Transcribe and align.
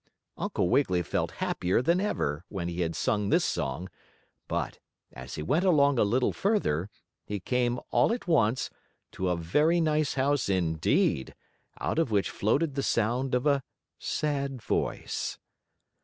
Uncle 0.35 0.67
Wiggily 0.67 1.03
felt 1.03 1.29
happier 1.33 1.79
than 1.79 2.01
ever 2.01 2.43
when 2.49 2.67
he 2.67 2.81
had 2.81 2.95
sung 2.95 3.29
this 3.29 3.45
song, 3.45 3.87
but, 4.47 4.79
as 5.13 5.35
he 5.35 5.43
went 5.43 5.63
along 5.63 5.99
a 5.99 6.03
little 6.03 6.33
further, 6.33 6.89
he 7.23 7.39
came, 7.39 7.79
all 7.91 8.11
at 8.11 8.25
once, 8.27 8.71
to 9.11 9.29
a 9.29 9.35
very 9.37 9.79
nice 9.79 10.15
house 10.15 10.49
indeed, 10.49 11.35
out 11.79 11.99
of 11.99 12.09
which 12.09 12.31
floated 12.31 12.73
the 12.73 12.81
sound 12.81 13.35
of 13.35 13.45
a 13.45 13.61
sad 13.99 14.59
voice. 14.59 15.37